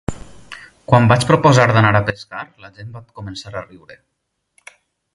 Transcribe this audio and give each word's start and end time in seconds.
Quan 0.91 1.09
vaig 1.11 1.25
proposar 1.33 1.67
d'anar 1.75 1.93
a 1.99 2.03
pescar 2.09 2.41
la 2.65 2.73
gent 2.81 2.93
va 2.97 3.05
començar 3.21 3.57
a 3.63 3.67
riure 3.71 4.03